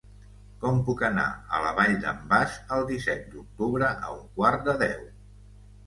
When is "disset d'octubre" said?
2.95-3.95